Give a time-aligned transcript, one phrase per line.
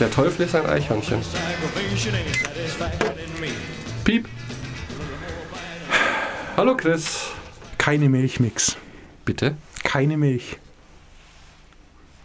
[0.00, 1.20] Der Teufel ist ein Eichhörnchen.
[4.04, 4.28] Piep.
[6.56, 7.26] Hallo Chris.
[7.76, 8.76] Keine Milchmix.
[9.26, 9.56] Bitte?
[9.82, 10.56] Keine Milch.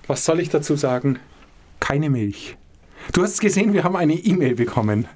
[0.08, 1.20] Was soll ich dazu sagen?
[1.80, 2.58] Keine Milch.
[3.14, 5.08] Du hast gesehen, wir haben eine E-Mail bekommen.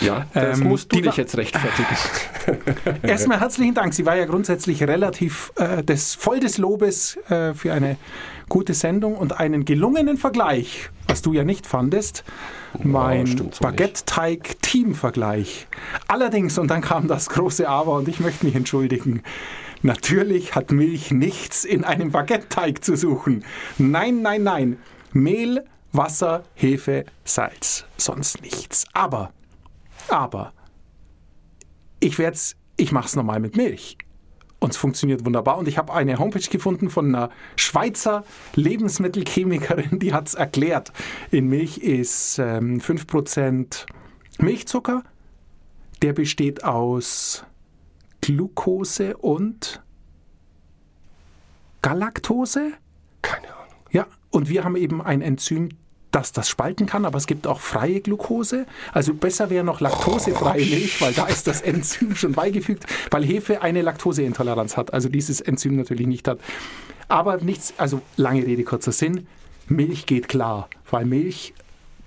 [0.00, 3.00] Ja, das Ähm, musst du die dich jetzt rechtfertigen.
[3.02, 3.94] Erstmal herzlichen Dank.
[3.94, 7.96] Sie war ja grundsätzlich relativ äh, des, voll des Lobes äh, für eine
[8.48, 12.24] gute Sendung und einen gelungenen Vergleich, was du ja nicht fandest.
[12.82, 15.66] mein stimmt so Baguette-Teig-Team-Vergleich.
[16.06, 19.22] Allerdings, und dann kam das große Aber und ich möchte mich entschuldigen.
[19.82, 23.44] Natürlich hat Milch nichts in einem Baguette-Teig zu suchen.
[23.78, 24.78] Nein, nein, nein.
[25.12, 27.84] Mehl, Wasser, Hefe, Salz.
[27.96, 28.86] Sonst nichts.
[28.92, 29.32] Aber,
[30.08, 30.52] aber,
[32.00, 33.98] ich werd's, ich mach's normal mit Milch.
[34.60, 35.58] Und es funktioniert wunderbar.
[35.58, 38.24] Und ich habe eine Homepage gefunden von einer Schweizer
[38.54, 40.92] Lebensmittelchemikerin, die hat's erklärt.
[41.30, 43.86] In Milch ist ähm, 5%
[44.38, 45.04] Milchzucker.
[46.02, 47.44] Der besteht aus
[48.28, 49.82] Glucose und
[51.80, 52.72] Galaktose.
[53.22, 53.74] Keine Ahnung.
[53.90, 55.70] Ja, und wir haben eben ein Enzym,
[56.10, 58.66] das das spalten kann, aber es gibt auch freie Glucose.
[58.92, 63.62] Also besser wäre noch laktosefreie Milch, weil da ist das Enzym schon beigefügt, weil Hefe
[63.62, 66.38] eine Laktoseintoleranz hat, also dieses Enzym natürlich nicht hat.
[67.08, 69.26] Aber nichts, also lange Rede, kurzer Sinn,
[69.68, 71.54] Milch geht klar, weil Milch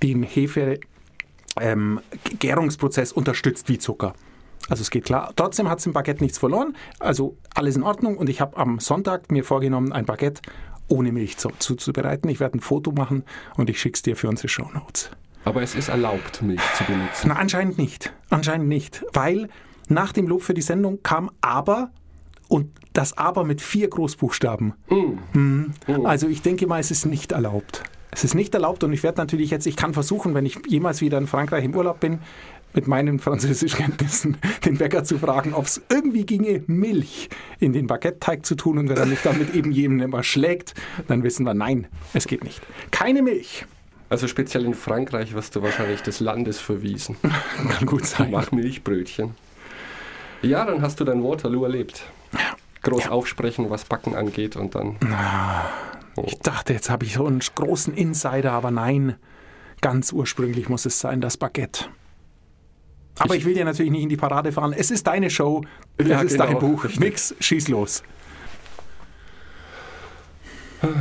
[0.04, 0.80] den Hefe
[1.60, 2.00] ähm,
[2.38, 4.14] Gärungsprozess unterstützt wie Zucker.
[4.70, 5.32] Also es geht klar.
[5.36, 6.76] Trotzdem hat es im Baguette nichts verloren.
[7.00, 8.18] Also alles in Ordnung.
[8.18, 10.42] Und ich habe am Sonntag mir vorgenommen, ein Baguette
[10.88, 12.30] ohne Milch zu- zuzubereiten.
[12.30, 13.24] Ich werde ein Foto machen
[13.58, 15.10] und ich schicke es dir für unsere Shownotes.
[15.44, 17.30] Aber es ist erlaubt, Milch zu benutzen.
[17.30, 18.14] Na, anscheinend nicht.
[18.30, 19.04] Anscheinend nicht.
[19.14, 19.50] Weil
[19.88, 21.92] nach dem Lob für die Sendung kam aber
[22.48, 24.74] und das aber mit vier Großbuchstaben.
[25.34, 25.74] Mhm.
[26.04, 27.84] Also ich denke mal, es ist nicht erlaubt.
[28.12, 31.00] Es ist nicht erlaubt und ich werde natürlich jetzt, ich kann versuchen, wenn ich jemals
[31.00, 32.20] wieder in Frankreich im Urlaub bin,
[32.74, 38.46] mit meinen Französischkenntnissen den Bäcker zu fragen, ob es irgendwie ginge, Milch in den Baguette-Teig
[38.46, 40.74] zu tun und wenn er mich damit eben jedem immer schlägt,
[41.08, 42.62] dann wissen wir, nein, es geht nicht.
[42.92, 43.66] Keine Milch.
[44.10, 47.16] Also speziell in Frankreich wirst du wahrscheinlich des Landes verwiesen.
[47.70, 48.32] Kann gut sein.
[48.32, 49.36] Mach Milchbrötchen.
[50.42, 52.04] Ja, dann hast du dein Waterloo erlebt.
[52.84, 54.98] Groß aufsprechen, was Backen angeht und dann.
[56.26, 59.16] Ich dachte, jetzt habe ich so einen großen Insider, aber nein,
[59.82, 61.86] ganz ursprünglich muss es sein, das Baguette.
[63.20, 64.74] Aber ich, will dir natürlich nicht in die Parade fahren.
[64.76, 65.64] Es ist deine Show,
[65.98, 66.84] es Ja, ist genau, dein Buch.
[66.84, 67.00] richtig.
[67.00, 68.04] Mix, schieß los.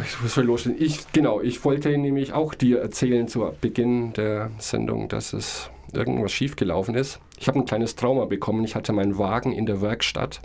[0.04, 0.82] Ich muss loslegen.
[0.82, 6.32] Ich, genau, ich wollte nämlich auch dir erzählen zu Beginn der Sendung, dass es irgendwas
[6.32, 7.18] schiefgelaufen ist.
[7.38, 8.62] Ich habe ein kleines Trauma bekommen.
[8.64, 10.42] Ich hatte meinen Wagen in der Werkstatt.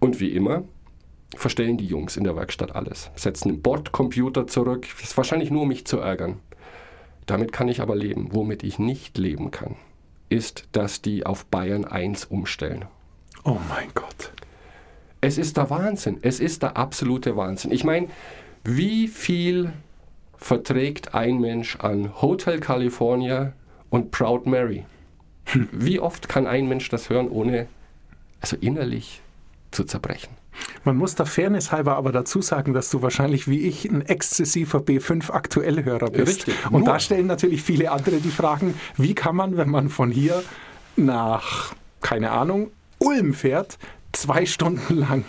[0.00, 0.64] Und wie immer
[1.36, 3.10] verstellen die Jungs in der Werkstatt alles.
[3.14, 4.86] Setzen den Bordcomputer zurück.
[4.98, 6.40] Das ist wahrscheinlich nur, um mich zu ärgern.
[7.26, 8.28] Damit kann ich aber leben.
[8.32, 9.76] Womit ich nicht leben kann,
[10.28, 12.86] ist, dass die auf Bayern 1 umstellen.
[13.44, 14.32] Oh mein Gott.
[15.20, 16.18] Es ist der Wahnsinn.
[16.22, 17.72] Es ist der absolute Wahnsinn.
[17.72, 18.08] Ich meine,
[18.64, 19.72] wie viel
[20.36, 23.52] verträgt ein Mensch an Hotel California
[23.90, 24.84] und Proud Mary?
[25.72, 27.68] Wie oft kann ein Mensch das hören, ohne
[28.40, 29.20] also innerlich
[29.70, 30.34] zu zerbrechen?
[30.84, 34.78] Man muss der Fairness halber aber dazu sagen, dass du wahrscheinlich wie ich ein exzessiver
[34.78, 36.46] B5 Aktuellhörer bist.
[36.46, 36.70] Richtig.
[36.70, 40.42] Und da stellen natürlich viele andere die Fragen, wie kann man, wenn man von hier
[40.96, 43.78] nach, keine Ahnung, Ulm fährt,
[44.12, 45.24] zwei Stunden lang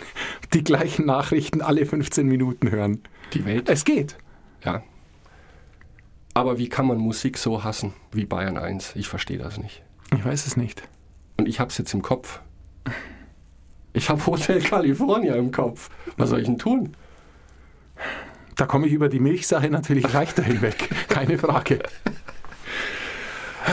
[0.52, 3.02] die gleichen Nachrichten alle 15 Minuten hören?
[3.32, 3.68] Die Welt.
[3.68, 4.16] Es geht.
[4.64, 4.82] Ja.
[6.34, 8.94] Aber wie kann man Musik so hassen wie Bayern 1?
[8.96, 9.82] Ich verstehe das nicht.
[10.14, 10.82] Ich weiß es nicht.
[11.38, 12.40] Und ich habe es jetzt im Kopf.
[13.96, 15.88] Ich habe Hotel California im Kopf.
[16.18, 16.94] Was soll ich denn tun?
[18.54, 20.90] Da komme ich über die Milchsache natürlich leichter hinweg.
[21.08, 21.78] Keine Frage.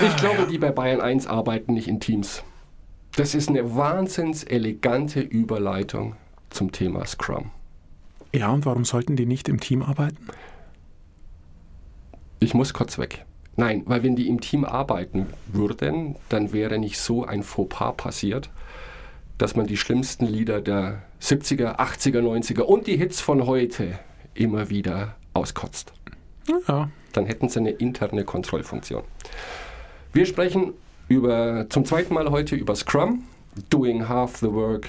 [0.01, 2.41] Ich glaube, die bei Bayern 1 arbeiten nicht in Teams.
[3.17, 6.15] Das ist eine wahnsinns elegante Überleitung
[6.49, 7.51] zum Thema Scrum.
[8.33, 10.29] Ja, und warum sollten die nicht im Team arbeiten?
[12.39, 13.25] Ich muss kurz weg.
[13.57, 18.49] Nein, weil wenn die im Team arbeiten würden, dann wäre nicht so ein Fauxpas passiert,
[19.43, 23.99] dass man die schlimmsten Lieder der 70er, 80er, 90er und die Hits von heute
[24.35, 25.91] immer wieder auskotzt.
[26.47, 29.03] Ja, Dann hätten sie eine interne Kontrollfunktion.
[30.13, 30.71] Wir sprechen
[31.09, 33.25] über, zum zweiten Mal heute über Scrum,
[33.69, 34.87] Doing Half the Work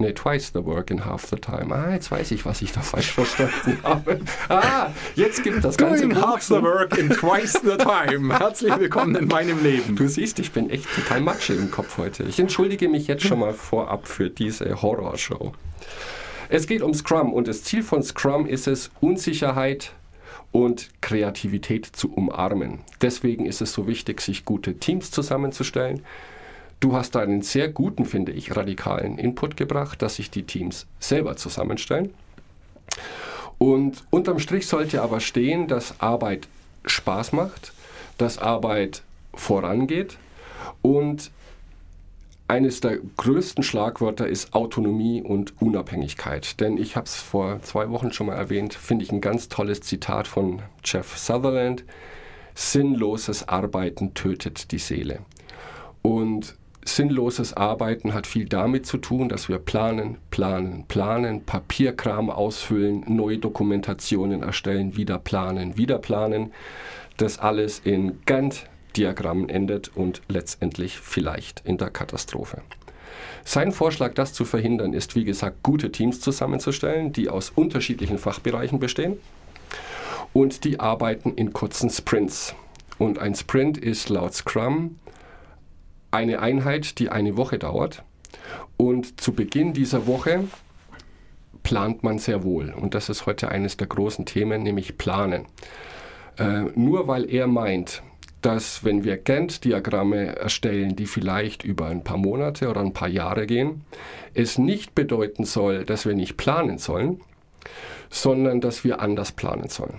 [0.00, 1.74] Nee, twice the work in half the time.
[1.74, 4.20] Ah, jetzt weiß ich, was ich da falsch verstanden habe.
[4.48, 8.38] Ah, jetzt gibt das ganze Doing half the work in twice the time.
[8.38, 9.96] Herzlich willkommen in meinem Leben.
[9.96, 12.22] Du siehst, ich bin echt total Matsche im Kopf heute.
[12.22, 15.52] Ich entschuldige mich jetzt schon mal vorab für diese Horrorshow.
[16.48, 19.92] Es geht um Scrum und das Ziel von Scrum ist es, Unsicherheit
[20.50, 22.78] und Kreativität zu umarmen.
[23.02, 26.02] Deswegen ist es so wichtig, sich gute Teams zusammenzustellen.
[26.80, 30.86] Du hast da einen sehr guten, finde ich, radikalen Input gebracht, dass sich die Teams
[30.98, 32.14] selber zusammenstellen.
[33.58, 36.48] Und unterm Strich sollte aber stehen, dass Arbeit
[36.86, 37.72] Spaß macht,
[38.16, 39.02] dass Arbeit
[39.34, 40.16] vorangeht
[40.80, 41.30] und
[42.48, 46.58] eines der größten Schlagwörter ist Autonomie und Unabhängigkeit.
[46.58, 49.82] Denn ich habe es vor zwei Wochen schon mal erwähnt, finde ich ein ganz tolles
[49.82, 51.84] Zitat von Jeff Sutherland.
[52.56, 55.20] Sinnloses Arbeiten tötet die Seele.
[56.02, 63.04] Und sinnloses Arbeiten hat viel damit zu tun, dass wir planen, planen, planen, Papierkram ausfüllen,
[63.06, 66.52] neue Dokumentationen erstellen, wieder planen, wieder planen.
[67.16, 72.62] Das alles in Gantt-Diagrammen endet und letztendlich vielleicht in der Katastrophe.
[73.44, 78.78] Sein Vorschlag, das zu verhindern, ist, wie gesagt, gute Teams zusammenzustellen, die aus unterschiedlichen Fachbereichen
[78.78, 79.18] bestehen
[80.32, 82.54] und die arbeiten in kurzen Sprints.
[82.98, 84.96] Und ein Sprint ist laut Scrum
[86.10, 88.02] eine Einheit, die eine Woche dauert.
[88.76, 90.44] Und zu Beginn dieser Woche
[91.62, 92.72] plant man sehr wohl.
[92.72, 95.46] Und das ist heute eines der großen Themen, nämlich Planen.
[96.38, 98.02] Äh, nur weil er meint,
[98.42, 103.46] dass wenn wir Gantt-Diagramme erstellen, die vielleicht über ein paar Monate oder ein paar Jahre
[103.46, 103.84] gehen,
[104.32, 107.20] es nicht bedeuten soll, dass wir nicht planen sollen,
[108.08, 109.98] sondern dass wir anders planen sollen.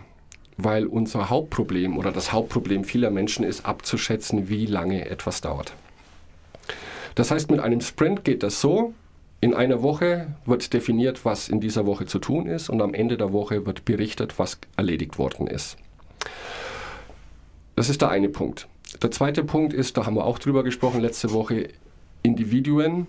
[0.57, 5.73] Weil unser Hauptproblem oder das Hauptproblem vieler Menschen ist abzuschätzen, wie lange etwas dauert.
[7.15, 8.93] Das heißt, mit einem Sprint geht das so,
[9.41, 13.17] in einer Woche wird definiert, was in dieser Woche zu tun ist und am Ende
[13.17, 15.77] der Woche wird berichtet, was erledigt worden ist.
[17.75, 18.67] Das ist der eine Punkt.
[19.01, 21.69] Der zweite Punkt ist, da haben wir auch drüber gesprochen letzte Woche,
[22.21, 23.07] Individuen,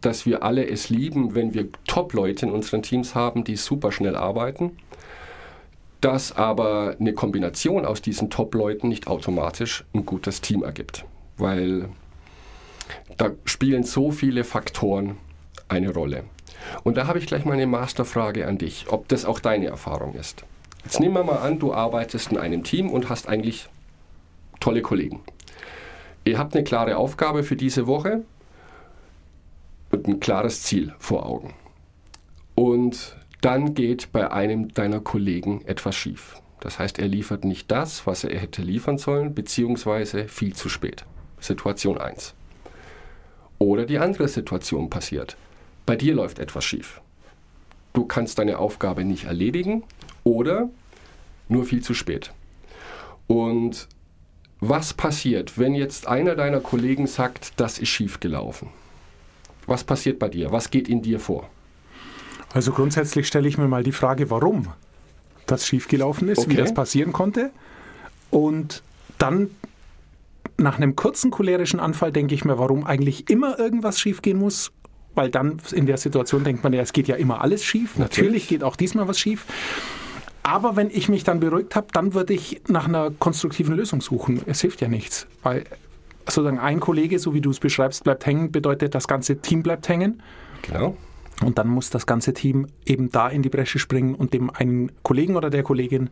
[0.00, 4.16] dass wir alle es lieben, wenn wir Top-Leute in unseren Teams haben, die super schnell
[4.16, 4.78] arbeiten,
[6.00, 11.04] dass aber eine Kombination aus diesen Top-Leuten nicht automatisch ein gutes Team ergibt.
[11.36, 11.88] Weil
[13.16, 15.16] da spielen so viele Faktoren
[15.68, 16.24] eine Rolle.
[16.84, 20.14] Und da habe ich gleich mal eine Masterfrage an dich, ob das auch deine Erfahrung
[20.14, 20.44] ist.
[20.84, 23.68] Jetzt nehmen wir mal an, du arbeitest in einem Team und hast eigentlich
[24.60, 25.20] tolle Kollegen.
[26.24, 28.22] Ihr habt eine klare Aufgabe für diese Woche
[29.90, 31.54] und ein klares Ziel vor Augen.
[32.54, 36.36] Und dann geht bei einem deiner Kollegen etwas schief.
[36.60, 41.04] Das heißt, er liefert nicht das, was er hätte liefern sollen, beziehungsweise viel zu spät.
[41.40, 42.34] Situation 1.
[43.62, 45.36] Oder die andere Situation passiert.
[45.86, 47.00] Bei dir läuft etwas schief.
[47.92, 49.84] Du kannst deine Aufgabe nicht erledigen
[50.24, 50.68] oder
[51.48, 52.32] nur viel zu spät.
[53.28, 53.86] Und
[54.58, 58.68] was passiert, wenn jetzt einer deiner Kollegen sagt, das ist schief gelaufen?
[59.68, 60.50] Was passiert bei dir?
[60.50, 61.48] Was geht in dir vor?
[62.52, 64.72] Also grundsätzlich stelle ich mir mal die Frage, warum
[65.46, 66.62] das schiefgelaufen ist, wie Okay.
[66.62, 67.52] das passieren konnte.
[68.30, 68.82] Und
[69.18, 69.50] dann
[70.62, 74.72] nach einem kurzen cholerischen Anfall denke ich mir, warum eigentlich immer irgendwas schiefgehen muss.
[75.14, 77.98] Weil dann in der Situation denkt man ja, es geht ja immer alles schief.
[77.98, 78.48] Natürlich, Natürlich.
[78.48, 79.44] geht auch diesmal was schief.
[80.42, 84.40] Aber wenn ich mich dann beruhigt habe, dann würde ich nach einer konstruktiven Lösung suchen.
[84.46, 85.26] Es hilft ja nichts.
[85.42, 85.64] Weil
[86.26, 89.88] sozusagen ein Kollege, so wie du es beschreibst, bleibt hängen, bedeutet, das ganze Team bleibt
[89.88, 90.22] hängen.
[90.62, 90.96] Genau.
[91.44, 94.92] Und dann muss das ganze Team eben da in die Bresche springen und dem einen
[95.02, 96.10] Kollegen oder der Kollegin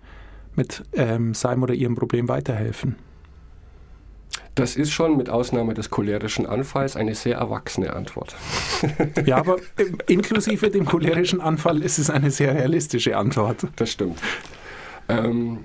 [0.56, 2.96] mit ähm, seinem oder ihrem Problem weiterhelfen.
[4.54, 8.34] Das ist schon mit Ausnahme des cholerischen Anfalls eine sehr erwachsene Antwort.
[9.24, 9.56] Ja, aber
[10.06, 13.66] inklusive dem cholerischen Anfall ist es eine sehr realistische Antwort.
[13.76, 14.18] Das stimmt.
[15.08, 15.64] Ähm,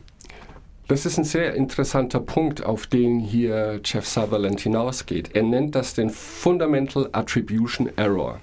[0.87, 5.35] das ist ein sehr interessanter Punkt, auf den hier Jeff Sutherland hinausgeht.
[5.35, 8.39] Er nennt das den Fundamental Attribution Error.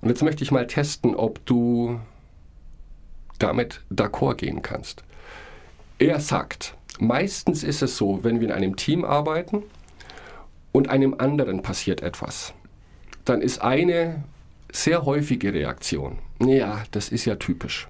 [0.00, 2.00] Und jetzt möchte ich mal testen, ob du
[3.38, 5.04] damit d'accord gehen kannst.
[5.98, 9.62] Er sagt, meistens ist es so, wenn wir in einem Team arbeiten
[10.72, 12.54] und einem anderen passiert etwas,
[13.24, 14.24] dann ist eine
[14.72, 17.88] sehr häufige Reaktion, ja, das ist ja typisch.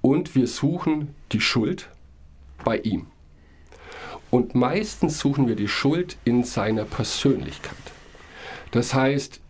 [0.00, 1.88] Und wir suchen die Schuld
[2.64, 3.06] bei ihm.
[4.30, 7.76] Und meistens suchen wir die Schuld in seiner Persönlichkeit.
[8.70, 9.40] Das heißt,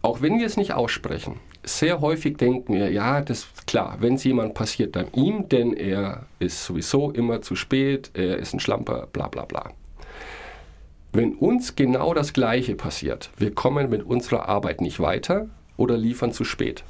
[0.00, 4.14] auch wenn wir es nicht aussprechen, sehr häufig denken wir, ja, das ist klar, wenn
[4.14, 8.60] es jemand passiert, dann ihm, denn er ist sowieso immer zu spät, er ist ein
[8.60, 9.72] Schlamper, bla bla bla.
[11.12, 16.32] Wenn uns genau das Gleiche passiert, wir kommen mit unserer Arbeit nicht weiter, oder liefern
[16.32, 16.84] zu spät.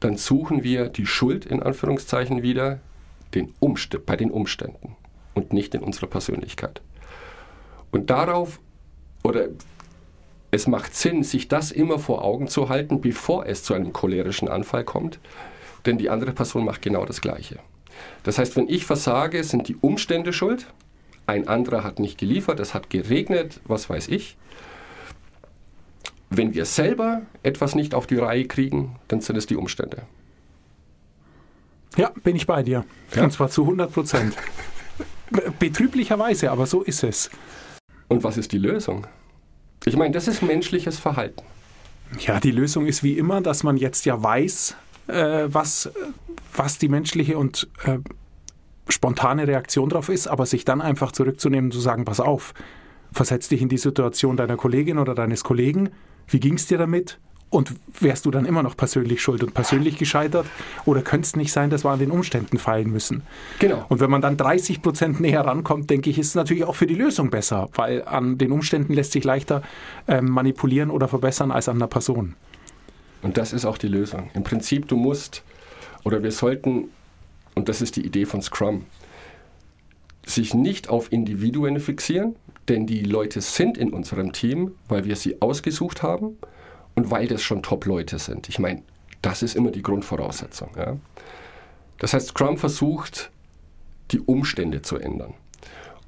[0.00, 2.80] Dann suchen wir die Schuld in Anführungszeichen wieder
[3.34, 3.52] den
[4.06, 4.96] bei den Umständen
[5.34, 6.80] und nicht in unserer Persönlichkeit.
[7.90, 8.60] Und darauf,
[9.22, 9.48] oder
[10.56, 14.48] es macht Sinn, sich das immer vor Augen zu halten, bevor es zu einem cholerischen
[14.48, 15.20] Anfall kommt,
[15.84, 17.60] denn die andere Person macht genau das Gleiche.
[18.24, 20.66] Das heißt, wenn ich versage, sind die Umstände schuld,
[21.26, 24.36] ein anderer hat nicht geliefert, es hat geregnet, was weiß ich.
[26.30, 30.02] Wenn wir selber etwas nicht auf die Reihe kriegen, dann sind es die Umstände.
[31.96, 32.84] Ja, bin ich bei dir.
[33.14, 33.24] Ja?
[33.24, 34.36] Und zwar zu 100 Prozent.
[35.58, 37.30] Betrüblicherweise, aber so ist es.
[38.08, 39.06] Und was ist die Lösung?
[39.84, 41.42] Ich meine, das ist menschliches Verhalten.
[42.20, 44.76] Ja, die Lösung ist wie immer, dass man jetzt ja weiß,
[45.08, 45.90] äh, was,
[46.54, 47.98] was die menschliche und äh,
[48.88, 52.54] spontane Reaktion darauf ist, aber sich dann einfach zurückzunehmen und zu sagen, pass auf,
[53.12, 55.90] versetz dich in die Situation deiner Kollegin oder deines Kollegen,
[56.28, 57.18] wie ging es dir damit?
[57.56, 60.44] Und wärst du dann immer noch persönlich schuld und persönlich gescheitert?
[60.84, 63.22] Oder könnte es nicht sein, dass wir an den Umständen fallen müssen?
[63.60, 63.82] Genau.
[63.88, 66.86] Und wenn man dann 30 Prozent näher rankommt, denke ich, ist es natürlich auch für
[66.86, 69.62] die Lösung besser, weil an den Umständen lässt sich leichter
[70.06, 72.34] äh, manipulieren oder verbessern als an der Person.
[73.22, 74.28] Und das ist auch die Lösung.
[74.34, 75.42] Im Prinzip, du musst,
[76.04, 76.90] oder wir sollten,
[77.54, 78.84] und das ist die Idee von Scrum,
[80.26, 82.36] sich nicht auf Individuen fixieren,
[82.68, 86.36] denn die Leute sind in unserem Team, weil wir sie ausgesucht haben
[86.96, 88.48] und weil das schon Top-Leute sind.
[88.48, 88.82] Ich meine,
[89.22, 90.70] das ist immer die Grundvoraussetzung.
[90.76, 90.96] Ja?
[91.98, 93.30] Das heißt, Scrum versucht,
[94.10, 95.34] die Umstände zu ändern.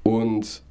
[0.03, 0.63] Und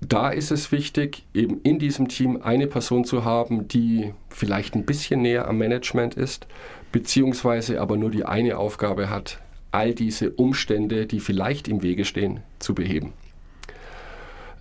[0.00, 4.86] da ist es wichtig, eben in diesem Team eine Person zu haben, die vielleicht ein
[4.86, 6.46] bisschen näher am Management ist,
[6.90, 9.40] beziehungsweise aber nur die eine Aufgabe hat,
[9.70, 13.12] all diese Umstände, die vielleicht im Wege stehen, zu beheben.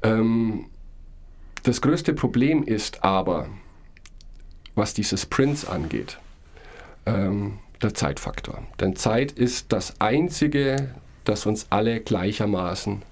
[0.04, 0.66] Ähm,
[1.64, 3.50] das größte Problem ist aber,
[4.80, 6.18] was diese Sprints angeht,
[7.06, 8.64] ähm, der Zeitfaktor.
[8.80, 10.90] Denn Zeit ist das Einzige,
[11.24, 13.04] das uns alle gleichermaßen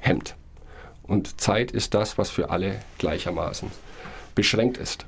[0.00, 0.36] hemmt.
[1.02, 3.70] Und Zeit ist das, was für alle gleichermaßen
[4.34, 5.06] beschränkt ist.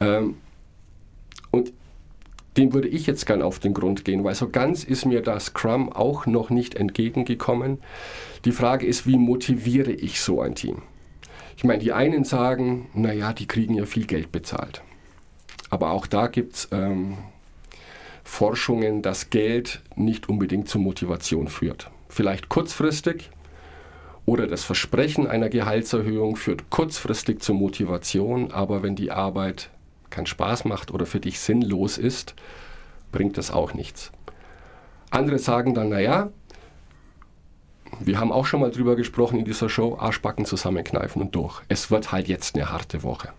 [0.00, 0.36] Ähm,
[1.50, 1.72] und
[2.56, 5.46] dem würde ich jetzt gern auf den Grund gehen, weil so ganz ist mir das
[5.46, 7.78] Scrum auch noch nicht entgegengekommen.
[8.44, 10.82] Die Frage ist, wie motiviere ich so ein Team?
[11.56, 14.82] Ich meine, die einen sagen, naja, die kriegen ja viel Geld bezahlt.
[15.70, 17.16] Aber auch da gibt es ähm,
[18.24, 21.90] Forschungen, dass Geld nicht unbedingt zur Motivation führt.
[22.08, 23.30] Vielleicht kurzfristig
[24.26, 29.70] oder das Versprechen einer Gehaltserhöhung führt kurzfristig zur Motivation, aber wenn die Arbeit
[30.10, 32.34] keinen Spaß macht oder für dich sinnlos ist,
[33.12, 34.12] bringt das auch nichts.
[35.10, 36.30] Andere sagen dann, naja,
[38.00, 41.62] wir haben auch schon mal drüber gesprochen in dieser Show, Arschbacken zusammenkneifen und durch.
[41.68, 43.32] Es wird halt jetzt eine harte Woche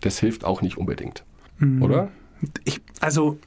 [0.00, 1.24] das hilft auch nicht unbedingt.
[1.58, 1.82] Mhm.
[1.82, 2.10] Oder?
[2.64, 3.38] Ich, also,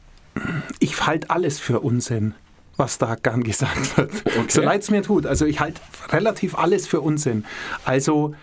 [0.80, 2.34] ich halte alles für Unsinn,
[2.78, 4.12] was da gern gesagt wird.
[4.26, 4.46] Okay.
[4.50, 5.26] So leid es mir tut.
[5.26, 7.46] Also, ich halte relativ alles für Unsinn.
[7.86, 8.34] Also,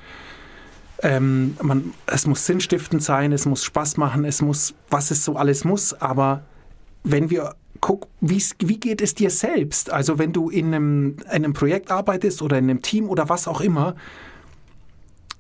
[1.03, 5.37] ähm, man, es muss sinnstiftend sein, es muss Spaß machen, es muss, was es so
[5.37, 6.43] alles muss, aber
[7.05, 9.91] wenn wir gucken, wie geht es dir selbst?
[9.91, 13.47] Also wenn du in einem, in einem Projekt arbeitest oder in einem Team oder was
[13.47, 13.95] auch immer,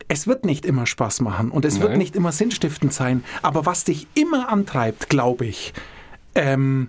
[0.08, 1.82] es wird nicht immer Spaß machen und es Nein.
[1.82, 3.22] wird nicht immer sinnstiftend sein.
[3.42, 5.74] Aber was dich immer antreibt, glaube ich,
[6.34, 6.88] ähm,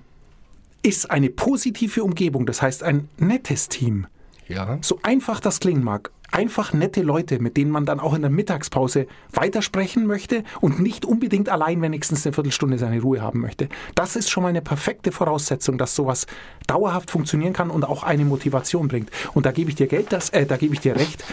[0.81, 2.45] ist eine positive Umgebung.
[2.45, 4.07] Das heißt, ein nettes Team.
[4.47, 4.79] Ja.
[4.81, 8.31] So einfach das klingen mag einfach nette Leute, mit denen man dann auch in der
[8.31, 13.69] Mittagspause weitersprechen möchte und nicht unbedingt allein wenigstens eine Viertelstunde seine Ruhe haben möchte.
[13.95, 16.27] Das ist schon mal eine perfekte Voraussetzung, dass sowas
[16.67, 19.09] dauerhaft funktionieren kann und auch eine Motivation bringt.
[19.33, 21.23] Und da gebe ich dir Geld, das, äh, da gebe ich dir recht.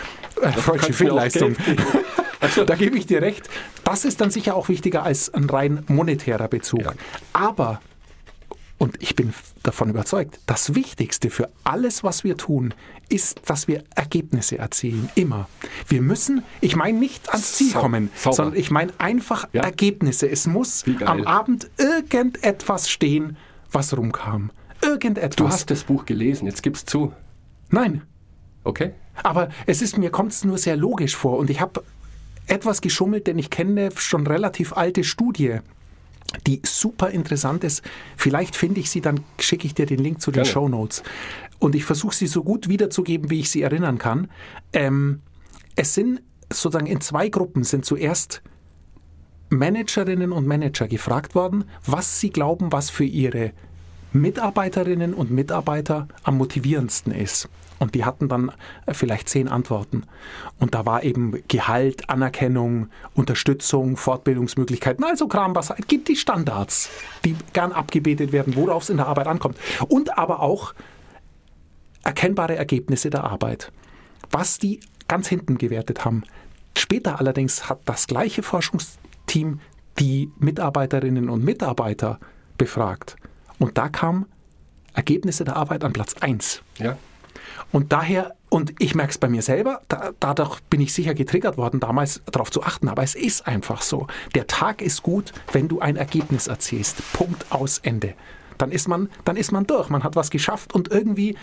[0.40, 1.56] Äh, freudsche Fehlleistung.
[2.66, 3.48] da gebe ich dir recht.
[3.84, 6.82] Das ist dann sicher auch wichtiger als ein rein monetärer Bezug.
[6.82, 6.92] Ja.
[7.32, 7.80] Aber
[8.78, 12.74] und ich bin davon überzeugt, das Wichtigste für alles, was wir tun,
[13.08, 15.08] ist, dass wir Ergebnisse erzielen.
[15.14, 15.48] Immer.
[15.88, 18.36] Wir müssen, ich meine nicht ans Ziel kommen, Sauber.
[18.36, 19.62] sondern ich meine einfach ja.
[19.62, 20.28] Ergebnisse.
[20.28, 23.36] Es muss am Abend irgendetwas stehen,
[23.70, 24.50] was rumkam.
[24.82, 25.36] Irgendetwas.
[25.36, 27.12] Du hast das Buch gelesen, jetzt gib's zu.
[27.70, 28.02] Nein.
[28.64, 28.92] Okay.
[29.22, 31.82] Aber es ist, mir kommt es nur sehr logisch vor und ich habe
[32.46, 35.60] etwas geschummelt, denn ich kenne schon relativ alte Studie
[36.46, 37.82] die super interessant ist.
[38.16, 40.44] Vielleicht finde ich sie, dann schicke ich dir den Link zu den.
[40.44, 41.02] Show Notes.
[41.58, 44.28] Und ich versuche sie so gut wiederzugeben, wie ich sie erinnern kann.
[44.72, 45.20] Ähm,
[45.74, 48.42] es sind sozusagen in zwei Gruppen sind zuerst
[49.48, 53.52] Managerinnen und Manager gefragt worden, was sie glauben, was für ihre
[54.12, 57.48] Mitarbeiterinnen und Mitarbeiter am motivierendsten ist.
[57.78, 58.52] Und die hatten dann
[58.86, 60.04] äh, vielleicht zehn Antworten.
[60.58, 66.90] Und da war eben Gehalt, Anerkennung, Unterstützung, Fortbildungsmöglichkeiten, also Kram, was es gibt die Standards,
[67.24, 69.58] die gern abgebetet werden, worauf es in der Arbeit ankommt.
[69.88, 70.74] Und aber auch
[72.02, 73.72] erkennbare Ergebnisse der Arbeit.
[74.30, 76.22] Was die ganz hinten gewertet haben.
[76.76, 79.60] Später allerdings hat das gleiche Forschungsteam
[79.98, 82.18] die Mitarbeiterinnen und Mitarbeiter
[82.58, 83.16] befragt.
[83.58, 84.26] Und da kamen
[84.92, 86.62] Ergebnisse der Arbeit an Platz 1.
[86.78, 86.96] Ja.
[87.72, 91.56] Und daher, und ich merke es bei mir selber, da, dadurch bin ich sicher getriggert
[91.56, 94.06] worden, damals darauf zu achten, aber es ist einfach so.
[94.34, 97.02] Der Tag ist gut, wenn du ein Ergebnis erzählst.
[97.12, 98.14] Punkt aus Ende.
[98.58, 99.90] Dann ist man, dann ist man durch.
[99.90, 101.36] Man hat was geschafft und irgendwie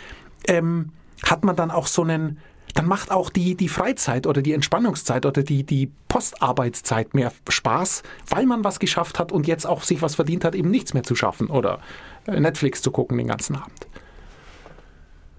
[0.48, 0.92] ähm,
[1.24, 2.40] hat man dann auch so einen,
[2.74, 8.04] dann macht auch die, die Freizeit oder die Entspannungszeit oder die, die Postarbeitszeit mehr Spaß,
[8.30, 11.04] weil man was geschafft hat und jetzt auch sich was verdient hat, eben nichts mehr
[11.04, 11.80] zu schaffen oder
[12.26, 13.88] Netflix zu gucken den ganzen Abend.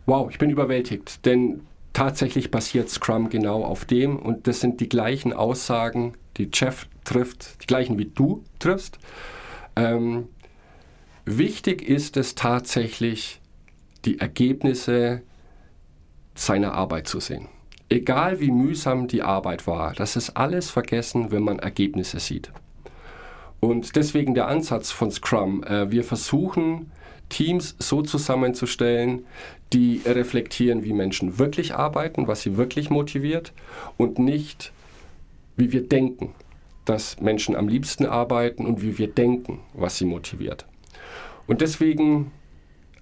[0.06, 1.62] Wow, ich bin überwältigt, denn
[1.94, 7.62] tatsächlich basiert Scrum genau auf dem und das sind die gleichen Aussagen, die Jeff trifft,
[7.62, 8.98] die gleichen wie du triffst.
[9.76, 10.28] Ähm,
[11.24, 13.40] wichtig ist es tatsächlich,
[14.04, 15.22] die Ergebnisse
[16.34, 17.48] seiner Arbeit zu sehen.
[17.88, 22.52] Egal wie mühsam die Arbeit war, das ist alles vergessen, wenn man Ergebnisse sieht.
[23.60, 25.62] Und deswegen der Ansatz von Scrum.
[25.64, 26.90] Äh, wir versuchen,
[27.28, 29.24] Teams so zusammenzustellen,
[29.72, 33.52] die reflektieren, wie Menschen wirklich arbeiten, was sie wirklich motiviert
[33.96, 34.72] und nicht,
[35.56, 36.34] wie wir denken,
[36.84, 40.66] dass Menschen am liebsten arbeiten und wie wir denken, was sie motiviert.
[41.46, 42.30] Und deswegen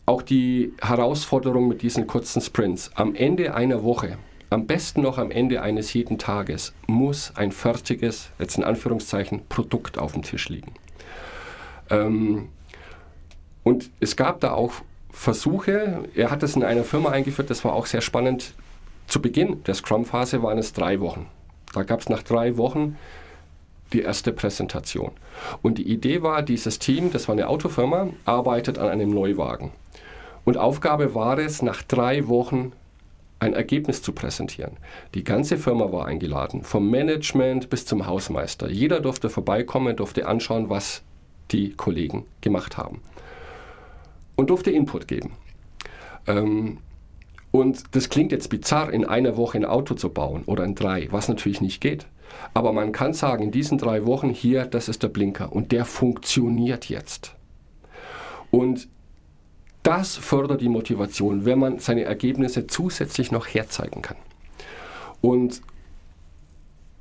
[0.06, 2.90] auch die Herausforderung mit diesen kurzen Sprints.
[2.94, 4.18] Am Ende einer Woche,
[4.50, 9.98] am besten noch am Ende eines jeden Tages, muss ein fertiges, jetzt in Anführungszeichen, Produkt
[9.98, 10.72] auf dem Tisch liegen.
[11.90, 12.48] Ähm,
[13.64, 14.72] und es gab da auch
[15.12, 18.54] Versuche, er hat es in einer Firma eingeführt, das war auch sehr spannend.
[19.06, 21.26] Zu Beginn der Scrum-Phase waren es drei Wochen.
[21.74, 22.96] Da gab es nach drei Wochen
[23.92, 25.12] die erste Präsentation.
[25.60, 29.70] Und die Idee war, dieses Team, das war eine Autofirma, arbeitet an einem Neuwagen.
[30.44, 32.72] Und Aufgabe war es, nach drei Wochen
[33.38, 34.76] ein Ergebnis zu präsentieren.
[35.14, 38.70] Die ganze Firma war eingeladen, vom Management bis zum Hausmeister.
[38.70, 41.02] Jeder durfte vorbeikommen, durfte anschauen, was
[41.50, 43.02] die Kollegen gemacht haben
[44.36, 45.32] und durfte Input geben.
[46.26, 46.78] Ähm,
[47.50, 51.08] und das klingt jetzt bizarr, in einer Woche ein Auto zu bauen oder in drei,
[51.10, 52.06] was natürlich nicht geht.
[52.54, 55.84] Aber man kann sagen, in diesen drei Wochen hier, das ist der Blinker und der
[55.84, 57.34] funktioniert jetzt.
[58.50, 58.88] Und
[59.82, 64.16] das fördert die Motivation, wenn man seine Ergebnisse zusätzlich noch herzeigen kann.
[65.20, 65.60] Und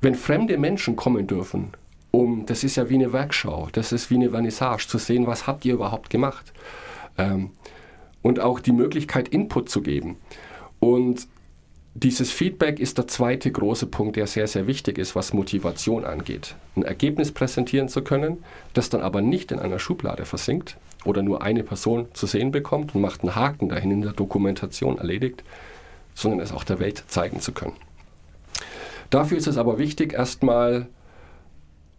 [0.00, 1.72] wenn fremde Menschen kommen dürfen,
[2.10, 5.46] um, das ist ja wie eine Werkschau, das ist wie eine Vernissage, zu sehen, was
[5.46, 6.52] habt ihr überhaupt gemacht.
[7.18, 7.50] Ähm,
[8.22, 10.16] und auch die Möglichkeit, Input zu geben.
[10.78, 11.26] Und
[11.94, 16.54] dieses Feedback ist der zweite große Punkt, der sehr, sehr wichtig ist, was Motivation angeht.
[16.74, 21.42] Ein Ergebnis präsentieren zu können, das dann aber nicht in einer Schublade versinkt oder nur
[21.42, 25.42] eine Person zu sehen bekommt und macht einen Haken dahin in der Dokumentation erledigt,
[26.14, 27.76] sondern es auch der Welt zeigen zu können.
[29.10, 30.86] Dafür ist es aber wichtig, erstmal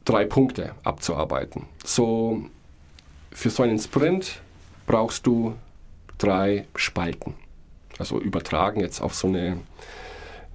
[0.05, 1.67] drei Punkte abzuarbeiten.
[1.85, 2.45] So
[3.31, 4.41] für so einen Sprint
[4.85, 5.55] brauchst du
[6.17, 7.35] drei Spalten.
[7.99, 9.57] Also übertragen jetzt auf so eine,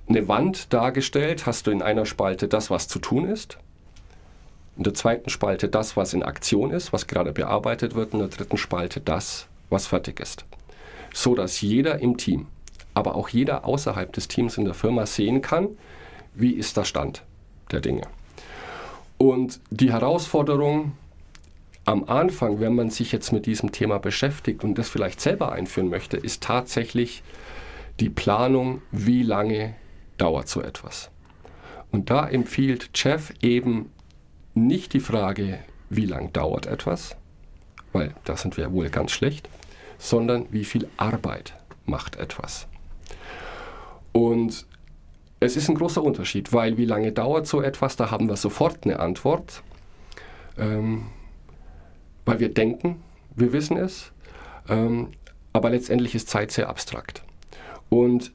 [0.08, 3.58] eine Wand dargestellt, hast du in einer Spalte das, was zu tun ist.
[4.76, 8.12] In der zweiten Spalte das, was in Aktion ist, was gerade bearbeitet wird.
[8.12, 10.44] In der dritten Spalte das, was fertig ist.
[11.12, 12.46] So dass jeder im Team,
[12.94, 15.68] aber auch jeder außerhalb des Teams in der Firma sehen kann,
[16.34, 17.22] wie ist der Stand
[17.72, 18.02] der Dinge.
[19.16, 20.92] Und die Herausforderung
[21.88, 25.88] am Anfang, wenn man sich jetzt mit diesem Thema beschäftigt und das vielleicht selber einführen
[25.88, 27.22] möchte, ist tatsächlich
[27.98, 29.74] die Planung, wie lange
[30.18, 31.11] dauert so etwas.
[31.90, 33.90] Und da empfiehlt Jeff eben
[34.53, 37.16] nicht die Frage, wie lange dauert etwas,
[37.94, 39.48] weil da sind wir wohl ganz schlecht,
[39.96, 41.55] sondern wie viel Arbeit
[41.87, 42.66] macht etwas.
[44.12, 44.66] Und
[45.40, 48.85] es ist ein großer Unterschied, weil wie lange dauert so etwas, da haben wir sofort
[48.85, 49.62] eine Antwort.
[50.59, 51.07] Ähm,
[52.28, 53.02] weil wir denken,
[53.34, 54.12] wir wissen es,
[54.68, 55.08] ähm,
[55.54, 57.22] aber letztendlich ist Zeit sehr abstrakt.
[57.88, 58.32] Und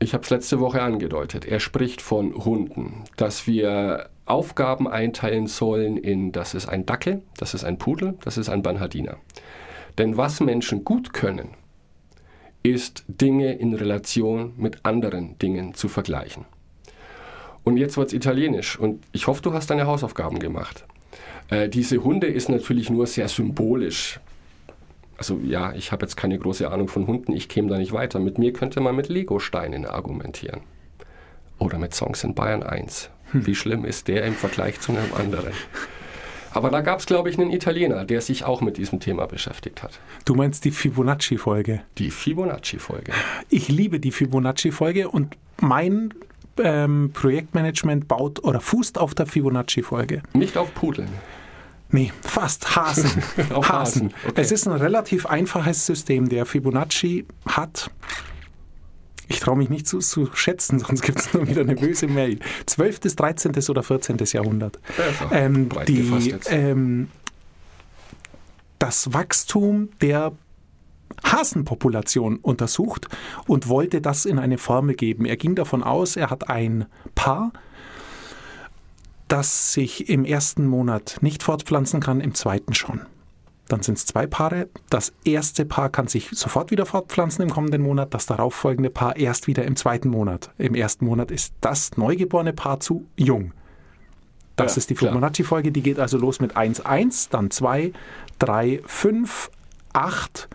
[0.00, 5.96] ich habe es letzte Woche angedeutet, er spricht von Hunden, dass wir Aufgaben einteilen sollen
[5.96, 9.18] in, das ist ein Dackel, das ist ein Pudel, das ist ein Bernhardiner.
[9.98, 11.50] Denn was Menschen gut können,
[12.64, 16.44] ist Dinge in Relation mit anderen Dingen zu vergleichen.
[17.62, 20.84] Und jetzt wird es italienisch und ich hoffe, du hast deine Hausaufgaben gemacht.
[21.52, 24.18] Äh, diese Hunde ist natürlich nur sehr symbolisch.
[25.18, 28.18] also ja, ich habe jetzt keine große Ahnung von Hunden, ich käme da nicht weiter.
[28.18, 30.62] Mit mir könnte man mit Lego-Steinen argumentieren.
[31.58, 33.10] Oder mit Songs in Bayern 1.
[33.32, 33.46] Hm.
[33.46, 35.52] Wie schlimm ist der im Vergleich zu einem anderen?
[36.54, 39.82] Aber da gab es, glaube ich, einen Italiener, der sich auch mit diesem Thema beschäftigt
[39.82, 40.00] hat.
[40.24, 41.82] Du meinst die Fibonacci-Folge?
[41.98, 43.12] Die Fibonacci-Folge.
[43.48, 46.12] Ich liebe die Fibonacci-Folge und mein
[46.58, 50.22] ähm, Projektmanagement baut oder fußt auf der Fibonacci-Folge.
[50.34, 51.08] Nicht auf Pudeln.
[51.92, 53.22] Nee, fast Hasen.
[53.52, 54.40] Auf Hasen, okay.
[54.40, 56.28] Es ist ein relativ einfaches System.
[56.28, 57.90] Der Fibonacci hat,
[59.28, 62.38] ich traue mich nicht zu, zu schätzen, sonst gibt es nur wieder eine böse Mail,
[62.66, 63.00] 12.
[63.00, 63.52] bis 13.
[63.68, 64.16] oder 14.
[64.32, 64.78] Jahrhundert.
[65.30, 67.08] Ähm, die, ähm,
[68.78, 70.32] das Wachstum der
[71.24, 73.06] Hasenpopulation untersucht
[73.46, 75.26] und wollte das in eine Formel geben.
[75.26, 77.52] Er ging davon aus, er hat ein Paar,
[79.32, 83.00] das sich im ersten Monat nicht fortpflanzen kann, im zweiten schon.
[83.66, 84.68] Dann sind es zwei Paare.
[84.90, 89.46] Das erste Paar kann sich sofort wieder fortpflanzen im kommenden Monat, das darauffolgende Paar erst
[89.46, 90.50] wieder im zweiten Monat.
[90.58, 93.54] Im ersten Monat ist das neugeborene Paar zu jung.
[94.56, 94.96] Das Ja, ist die.
[94.96, 97.94] Fibonacci-Folge, die geht also los mit 1, 1, dann 2,
[98.38, 99.50] 3, 5,
[99.94, 100.48] 8,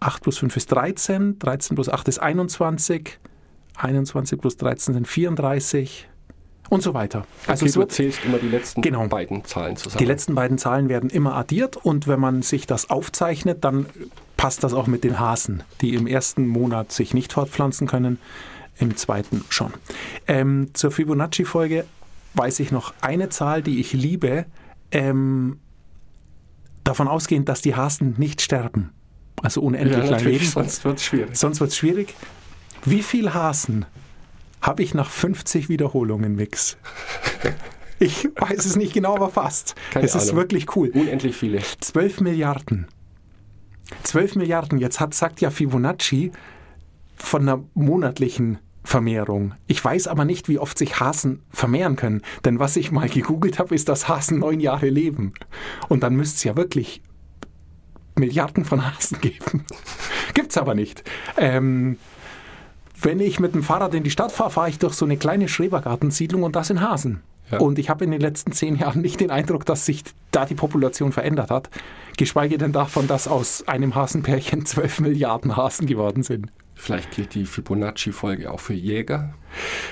[0.00, 3.20] 8 plus 5 ist 13, 13 plus 8 ist 21,
[3.76, 6.08] 21 plus 13 sind 34
[6.68, 7.26] und so weiter.
[7.46, 9.06] Also okay, es du zählst immer die letzten Genau.
[9.08, 9.98] beiden Zahlen zusammen.
[9.98, 13.86] die letzten beiden Zahlen werden immer addiert und wenn man sich das aufzeichnet, dann
[14.36, 18.18] passt das auch mit den Hasen, die im ersten Monat sich nicht fortpflanzen können,
[18.78, 19.72] im zweiten schon.
[20.28, 21.84] Ähm, zur Fibonacci-Folge
[22.34, 24.44] weiß ich noch eine Zahl, die ich liebe,
[24.90, 25.58] ähm,
[26.84, 28.90] davon ausgehend, dass die Hasen nicht sterben,
[29.42, 30.44] also unendlich ja, lang leben.
[30.44, 31.36] sonst wird es schwierig.
[31.36, 32.14] Sonst wird es schwierig.
[32.84, 33.86] Wie viel Hasen
[34.66, 36.76] habe ich nach 50 Wiederholungen Mix?
[37.98, 39.74] Ich weiß es nicht genau, aber fast.
[39.90, 40.36] Keine es ist Ahnung.
[40.36, 40.90] wirklich cool.
[40.90, 41.62] Unendlich viele.
[41.80, 42.88] 12 Milliarden.
[44.02, 44.78] 12 Milliarden.
[44.78, 46.30] Jetzt hat, sagt ja Fibonacci
[47.16, 49.54] von einer monatlichen Vermehrung.
[49.66, 52.20] Ich weiß aber nicht, wie oft sich Hasen vermehren können.
[52.44, 55.32] Denn was ich mal gegoogelt habe, ist, dass Hasen neun Jahre leben.
[55.88, 57.00] Und dann müsste es ja wirklich
[58.14, 59.64] Milliarden von Hasen geben.
[60.34, 61.02] Gibt's aber nicht.
[61.38, 61.98] Ähm,
[63.00, 65.48] wenn ich mit dem Fahrrad in die Stadt fahre, fahre ich durch so eine kleine
[65.48, 67.22] Schrebergartensiedlung und da sind Hasen.
[67.50, 67.58] Ja.
[67.58, 70.54] Und ich habe in den letzten zehn Jahren nicht den Eindruck, dass sich da die
[70.54, 71.70] Population verändert hat.
[72.16, 76.50] Geschweige denn davon, dass aus einem Hasenpärchen zwölf Milliarden Hasen geworden sind.
[76.74, 79.32] Vielleicht gilt die Fibonacci-Folge auch für Jäger.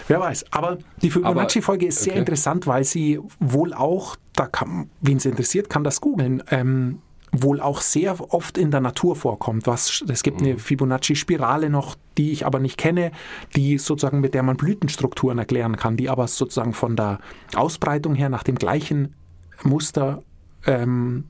[0.06, 0.52] Wer weiß.
[0.52, 2.20] Aber die Fibonacci-Folge ist sehr okay.
[2.20, 6.98] interessant, weil sie wohl auch, da kann, wen es interessiert, kann das googeln, ähm,
[7.42, 9.66] wohl auch sehr oft in der Natur vorkommt.
[9.66, 13.10] Was, es gibt eine Fibonacci-Spirale noch, die ich aber nicht kenne,
[13.56, 17.18] die sozusagen mit der man Blütenstrukturen erklären kann, die aber sozusagen von der
[17.54, 19.14] Ausbreitung her nach dem gleichen
[19.62, 20.22] Muster
[20.66, 21.24] ähm,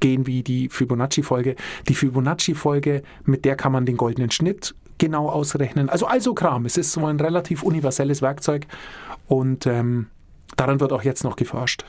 [0.00, 1.56] gehen wie die Fibonacci-Folge.
[1.88, 5.88] Die Fibonacci-Folge, mit der kann man den goldenen Schnitt genau ausrechnen.
[5.88, 6.64] Also also Kram.
[6.64, 8.66] Es ist so ein relativ universelles Werkzeug
[9.26, 10.06] und ähm,
[10.56, 11.84] daran wird auch jetzt noch geforscht.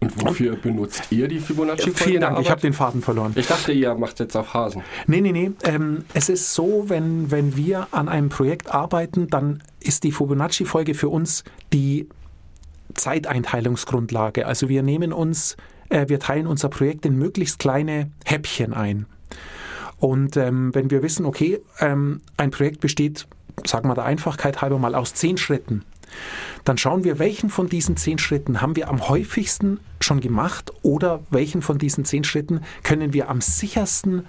[0.00, 2.04] Und wofür benutzt ihr die Fibonacci-Folge?
[2.04, 3.32] Vielen Dank, ich habe den Faden verloren.
[3.34, 4.82] Ich dachte, ihr macht jetzt auf Hasen.
[5.08, 5.50] Nee, nee, nee.
[5.64, 10.94] Ähm, es ist so, wenn, wenn wir an einem Projekt arbeiten, dann ist die Fibonacci-Folge
[10.94, 12.08] für uns die
[12.94, 14.46] Zeiteinteilungsgrundlage.
[14.46, 15.56] Also wir nehmen uns,
[15.88, 19.06] äh, wir teilen unser Projekt in möglichst kleine Häppchen ein.
[19.98, 23.26] Und ähm, wenn wir wissen, okay, ähm, ein Projekt besteht,
[23.66, 25.82] sagen wir der Einfachkeit halber mal, aus zehn Schritten,
[26.64, 31.20] dann schauen wir, welchen von diesen zehn Schritten haben wir am häufigsten schon gemacht oder
[31.30, 34.26] welchen von diesen zehn Schritten können wir am sichersten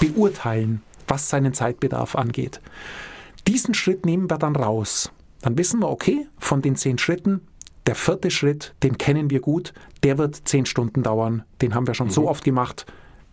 [0.00, 2.60] beurteilen, was seinen Zeitbedarf angeht.
[3.46, 5.10] Diesen Schritt nehmen wir dann raus.
[5.40, 7.40] Dann wissen wir, okay, von den zehn Schritten,
[7.86, 11.44] der vierte Schritt, den kennen wir gut, der wird zehn Stunden dauern.
[11.62, 12.86] Den haben wir schon so oft gemacht.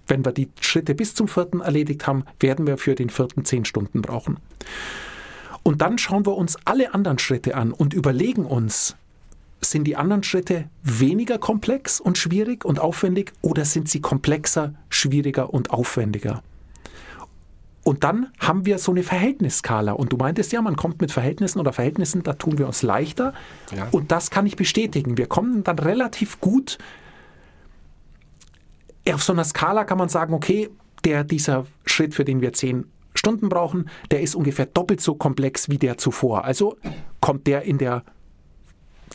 [0.07, 3.65] Wenn wir die Schritte bis zum vierten erledigt haben, werden wir für den vierten zehn
[3.65, 4.37] Stunden brauchen.
[5.67, 8.95] Und dann schauen wir uns alle anderen Schritte an und überlegen uns,
[9.61, 15.51] sind die anderen Schritte weniger komplex und schwierig und aufwendig oder sind sie komplexer, schwieriger
[15.51, 16.43] und aufwendiger?
[17.83, 19.93] Und dann haben wir so eine Verhältnisskala.
[19.93, 23.33] Und du meintest ja, man kommt mit Verhältnissen oder Verhältnissen, da tun wir uns leichter.
[23.75, 23.87] Ja.
[23.89, 25.17] Und das kann ich bestätigen.
[25.17, 26.77] Wir kommen dann relativ gut.
[29.11, 30.69] Auf so einer Skala kann man sagen, okay,
[31.05, 35.69] der, dieser Schritt, für den wir zehn Stunden brauchen, der ist ungefähr doppelt so komplex
[35.69, 36.45] wie der zuvor.
[36.45, 36.77] Also
[37.21, 38.03] kommt der in der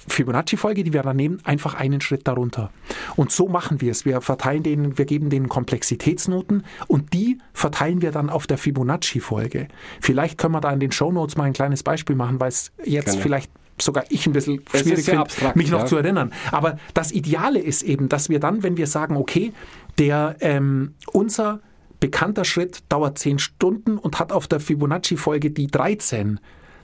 [0.09, 2.71] Fibonacci-Folge, die wir dann nehmen, einfach einen Schritt darunter.
[3.17, 4.05] Und so machen wir es.
[4.05, 9.69] Wir verteilen den, wir geben denen Komplexitätsnoten und die verteilen wir dann auf der Fibonacci-Folge.
[10.01, 13.07] Vielleicht können wir da in den Shownotes mal ein kleines Beispiel machen, weil es jetzt
[13.07, 13.23] Gerne.
[13.23, 15.87] vielleicht sogar ich ein bisschen Es schwierig finde, abstrakt, mich noch ja.
[15.87, 16.33] zu erinnern.
[16.51, 19.53] Aber das Ideale ist eben, dass wir dann, wenn wir sagen, okay,
[19.99, 21.61] der ähm, unser
[22.01, 26.41] bekannter Schritt dauert 10 Stunden und hat auf der Fibonacci-Folge die 13,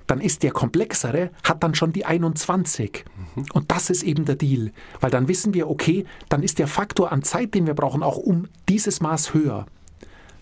[0.06, 3.04] dann ist der komplexere, hat dann schon die 21.
[3.34, 3.44] Mhm.
[3.52, 4.70] Und das ist eben der Deal.
[5.00, 8.16] Weil dann wissen wir, okay, dann ist der Faktor an Zeit, den wir brauchen, auch
[8.16, 9.66] um dieses Maß höher.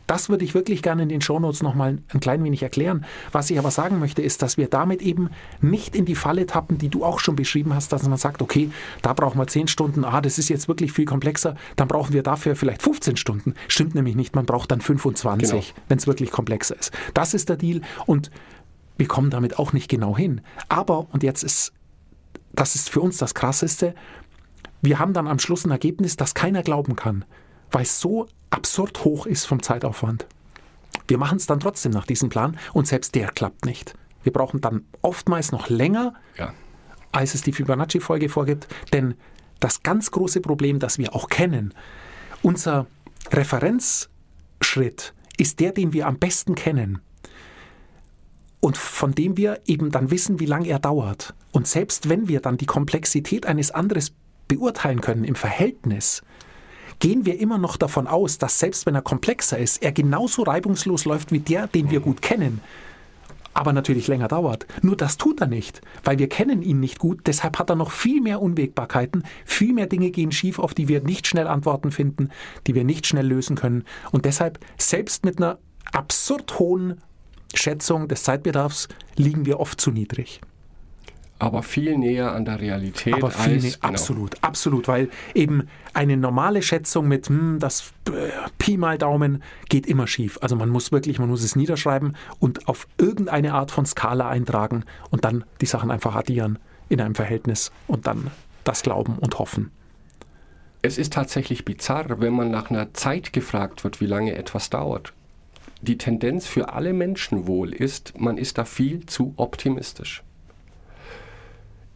[0.06, 3.04] Das würde ich wirklich gerne in den Shownotes nochmal ein klein wenig erklären.
[3.32, 6.78] Was ich aber sagen möchte, ist, dass wir damit eben nicht in die Falle tappen,
[6.78, 8.70] die du auch schon beschrieben hast, dass man sagt, okay,
[9.02, 12.22] da brauchen wir 10 Stunden, ah, das ist jetzt wirklich viel komplexer, dann brauchen wir
[12.22, 13.54] dafür vielleicht 15 Stunden.
[13.68, 15.64] Stimmt nämlich nicht, man braucht dann 25, genau.
[15.88, 16.92] wenn es wirklich komplexer ist.
[17.14, 18.30] Das ist der Deal und
[18.96, 20.40] wir kommen damit auch nicht genau hin.
[20.68, 21.72] Aber, und jetzt ist,
[22.52, 23.94] das ist für uns das Krasseste,
[24.82, 27.24] wir haben dann am Schluss ein Ergebnis, das keiner glauben kann
[27.74, 30.26] weil es so absurd hoch ist vom Zeitaufwand.
[31.08, 33.94] Wir machen es dann trotzdem nach diesem Plan und selbst der klappt nicht.
[34.22, 36.54] Wir brauchen dann oftmals noch länger, ja.
[37.12, 39.14] als es die Fibonacci-Folge vorgibt, denn
[39.60, 41.74] das ganz große Problem, das wir auch kennen,
[42.42, 42.86] unser
[43.30, 47.00] Referenzschritt ist der, den wir am besten kennen
[48.60, 51.34] und von dem wir eben dann wissen, wie lange er dauert.
[51.52, 54.12] Und selbst wenn wir dann die Komplexität eines anderes
[54.48, 56.22] beurteilen können im Verhältnis,
[56.98, 61.04] gehen wir immer noch davon aus, dass selbst wenn er komplexer ist, er genauso reibungslos
[61.04, 62.60] läuft wie der, den wir gut kennen.
[63.52, 64.66] Aber natürlich länger dauert.
[64.82, 67.20] Nur das tut er nicht, weil wir kennen ihn nicht gut.
[67.26, 71.02] Deshalb hat er noch viel mehr Unwägbarkeiten, viel mehr Dinge gehen schief, auf die wir
[71.02, 72.30] nicht schnell Antworten finden,
[72.66, 73.84] die wir nicht schnell lösen können.
[74.10, 75.58] Und deshalb, selbst mit einer
[75.92, 77.00] absurd hohen
[77.54, 80.40] Schätzung des Zeitbedarfs, liegen wir oft zu niedrig
[81.44, 83.92] aber viel näher an der Realität aber viel als, genau.
[83.92, 89.86] absolut, absolut, weil eben eine normale Schätzung mit hm, das äh, Pi mal Daumen geht
[89.86, 90.38] immer schief.
[90.40, 94.84] Also man muss wirklich, man muss es niederschreiben und auf irgendeine Art von Skala eintragen
[95.10, 98.30] und dann die Sachen einfach addieren in einem Verhältnis und dann
[98.64, 99.70] das glauben und hoffen.
[100.80, 105.12] Es ist tatsächlich bizarr, wenn man nach einer Zeit gefragt wird, wie lange etwas dauert.
[105.82, 110.22] Die Tendenz für alle Menschen wohl ist, man ist da viel zu optimistisch.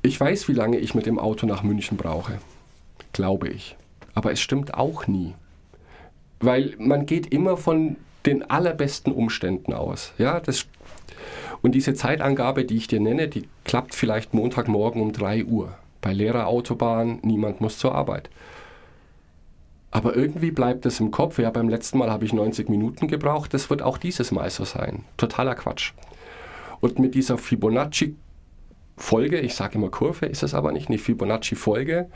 [0.02, 2.38] Ich weiß, wie lange ich mit dem Auto nach München brauche.
[3.12, 3.76] Glaube ich.
[4.14, 5.34] Aber es stimmt auch nie.
[6.40, 10.12] Weil man geht immer von den allerbesten Umständen aus.
[10.18, 10.66] Ja, das,
[11.62, 15.74] und diese Zeitangabe, die ich dir nenne, die klappt vielleicht Montagmorgen um 3 Uhr.
[16.00, 18.30] Bei leerer Autobahn, niemand muss zur Arbeit.
[19.90, 23.54] Aber irgendwie bleibt es im Kopf, ja, beim letzten Mal habe ich 90 Minuten gebraucht,
[23.54, 25.04] das wird auch dieses Mal so sein.
[25.16, 25.92] Totaler Quatsch.
[26.80, 28.14] Und mit dieser Fibonacci
[28.98, 32.08] Folge, ich sage immer Kurve, ist es aber nicht, eine Fibonacci-Folge,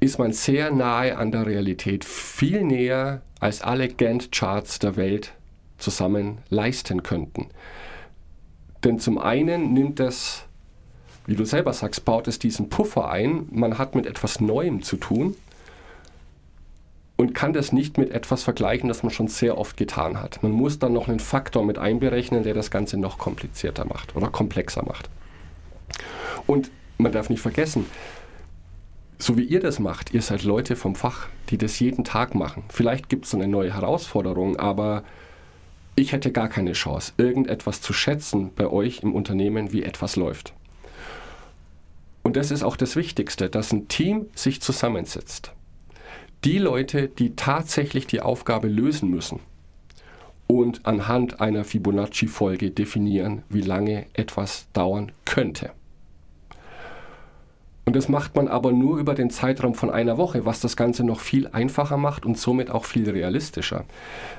[0.00, 5.32] ist man sehr nahe an der Realität, viel näher als alle Gantt-Charts der Welt
[5.78, 7.48] zusammen leisten könnten.
[8.84, 10.44] Denn zum einen nimmt es,
[11.26, 14.96] wie du selber sagst, baut es diesen Puffer ein, man hat mit etwas Neuem zu
[14.96, 15.36] tun
[17.16, 20.42] und kann das nicht mit etwas vergleichen, das man schon sehr oft getan hat.
[20.42, 24.28] Man muss dann noch einen Faktor mit einberechnen, der das Ganze noch komplizierter macht oder
[24.28, 25.10] komplexer macht.
[26.50, 27.86] Und man darf nicht vergessen,
[29.18, 32.64] so wie ihr das macht, ihr seid Leute vom Fach, die das jeden Tag machen.
[32.70, 35.04] Vielleicht gibt es eine neue Herausforderung, aber
[35.94, 40.52] ich hätte gar keine Chance, irgendetwas zu schätzen bei euch im Unternehmen, wie etwas läuft.
[42.24, 45.52] Und das ist auch das Wichtigste, dass ein Team sich zusammensetzt.
[46.42, 49.38] Die Leute, die tatsächlich die Aufgabe lösen müssen
[50.48, 55.70] und anhand einer Fibonacci-Folge definieren, wie lange etwas dauern könnte.
[57.90, 61.02] Und das macht man aber nur über den Zeitraum von einer Woche, was das Ganze
[61.02, 63.84] noch viel einfacher macht und somit auch viel realistischer.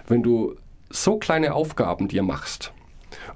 [0.07, 0.55] Wenn du
[0.89, 2.71] so kleine Aufgaben dir machst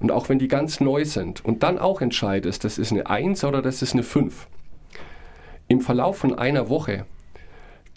[0.00, 3.44] und auch wenn die ganz neu sind und dann auch entscheidest, das ist eine 1
[3.44, 4.46] oder das ist eine 5,
[5.68, 7.04] im Verlauf von einer Woche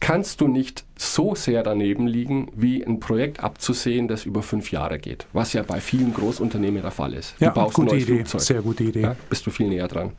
[0.01, 4.99] kannst du nicht so sehr daneben liegen, wie ein Projekt abzusehen, das über fünf Jahre
[4.99, 7.36] geht, was ja bei vielen Großunternehmen der Fall ist.
[7.39, 8.15] Ja, du baust gute ein neues Idee.
[8.15, 8.41] Flugzeug.
[8.41, 9.01] Sehr gute Idee.
[9.03, 10.12] Ja, bist du viel näher dran.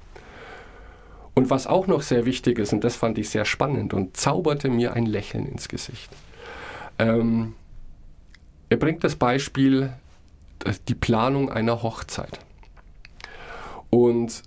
[1.35, 4.69] Und was auch noch sehr wichtig ist, und das fand ich sehr spannend und zauberte
[4.69, 6.11] mir ein Lächeln ins Gesicht.
[6.99, 7.55] Ähm,
[8.69, 9.93] er bringt das Beispiel,
[10.89, 12.39] die Planung einer Hochzeit.
[13.91, 14.43] Und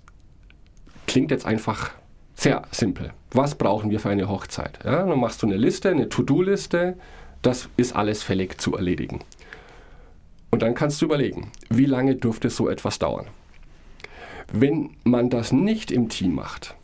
[1.06, 1.90] klingt jetzt einfach
[2.34, 3.12] sehr simpel.
[3.32, 4.78] Was brauchen wir für eine Hochzeit?
[4.84, 6.96] Ja, dann machst du eine Liste, eine To-Do-Liste,
[7.42, 9.20] das ist alles fällig zu erledigen.
[10.50, 13.26] Und dann kannst du überlegen, wie lange dürfte so etwas dauern?
[14.52, 16.74] Wenn man das nicht im Team macht,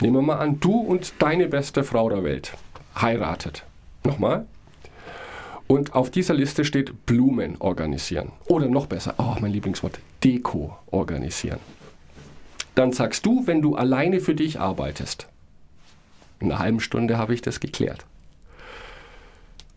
[0.00, 2.52] Nehmen wir mal an, du und deine beste Frau der Welt
[3.00, 3.64] heiratet.
[4.04, 4.46] Nochmal.
[5.68, 8.32] Und auf dieser Liste steht Blumen organisieren.
[8.46, 11.58] Oder noch besser, oh, mein Lieblingswort, Deko organisieren.
[12.74, 15.28] Dann sagst du, wenn du alleine für dich arbeitest,
[16.40, 18.04] in einer halben Stunde habe ich das geklärt.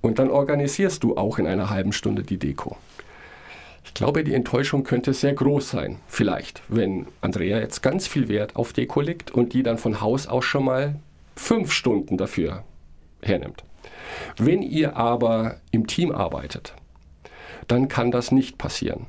[0.02, 2.76] Und dann organisierst du auch in einer halben Stunde die Deko.
[3.84, 8.56] Ich glaube, die Enttäuschung könnte sehr groß sein, vielleicht, wenn Andrea jetzt ganz viel Wert
[8.56, 10.96] auf Deko legt und die dann von Haus aus schon mal
[11.36, 12.64] fünf Stunden dafür
[13.22, 13.64] hernimmt.
[14.38, 16.74] Wenn ihr aber im Team arbeitet,
[17.68, 19.06] dann kann das nicht passieren.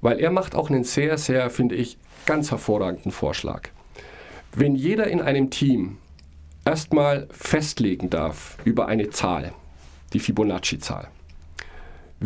[0.00, 3.68] Weil er macht auch einen sehr, sehr, finde ich, ganz hervorragenden Vorschlag.
[4.54, 5.98] Wenn jeder in einem Team
[6.64, 9.52] erstmal festlegen darf über eine Zahl,
[10.12, 11.08] die Fibonacci-Zahl,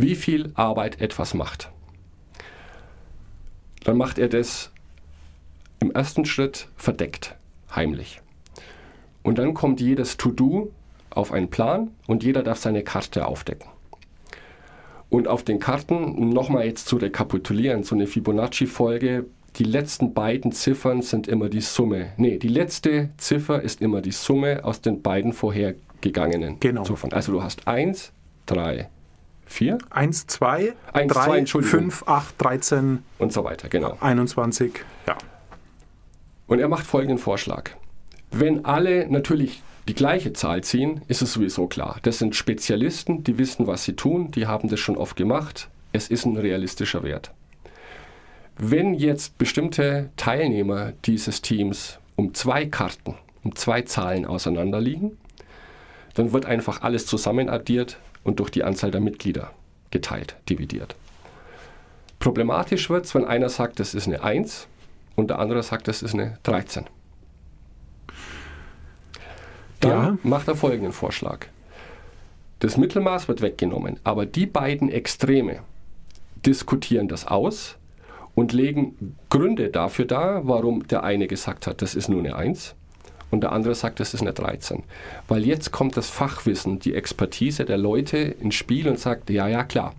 [0.01, 1.71] wie viel Arbeit etwas macht,
[3.85, 4.71] dann macht er das
[5.81, 7.37] im ersten Schritt verdeckt,
[7.75, 8.21] heimlich.
[9.23, 10.71] Und dann kommt jedes To-Do
[11.11, 13.69] auf einen Plan und jeder darf seine Karte aufdecken.
[15.11, 19.25] Und auf den Karten, um nochmal jetzt zu rekapitulieren, so eine Fibonacci-Folge,
[19.57, 22.13] die letzten beiden Ziffern sind immer die Summe.
[22.19, 26.85] Nee, die letzte Ziffer ist immer die Summe aus den beiden vorhergegangenen Genau.
[26.85, 27.13] Ziffern.
[27.13, 28.13] Also du hast 1,
[28.47, 28.89] 3,
[29.49, 31.81] 4 1, 2, Eins, 3, zwei, Entschuldigung.
[31.81, 33.97] 5, 8, 13, und so weiter, genau.
[34.01, 34.85] 21.
[35.07, 35.17] Ja.
[36.47, 37.71] Und er macht folgenden Vorschlag.
[38.31, 41.99] Wenn alle natürlich die gleiche Zahl ziehen, ist es sowieso klar.
[42.03, 45.69] Das sind Spezialisten, die wissen, was sie tun, die haben das schon oft gemacht.
[45.93, 47.33] Es ist ein realistischer Wert.
[48.59, 55.17] Wenn jetzt bestimmte Teilnehmer dieses Teams um zwei Karten, um zwei Zahlen auseinanderliegen,
[56.15, 59.53] dann wird einfach alles zusammenaddiert und durch die Anzahl der Mitglieder
[59.91, 60.95] geteilt, dividiert.
[62.19, 64.67] Problematisch wird es, wenn einer sagt, das ist eine 1
[65.17, 66.87] und der andere sagt, das ist eine 13.
[69.81, 70.19] Dann Ja.
[70.23, 71.47] macht er folgenden Vorschlag.
[72.59, 75.61] Das Mittelmaß wird weggenommen, aber die beiden Extreme
[76.45, 77.77] diskutieren das aus
[78.35, 82.75] und legen Gründe dafür dar, warum der eine gesagt hat, das ist nur eine 1
[83.31, 84.85] und der andere sagt, das ist eine 13.
[85.27, 89.65] Weil jetzt kommt das Fachwissen, die Expertise der Leute ins Spiel und sagt, ja, ja,
[89.65, 89.95] klar.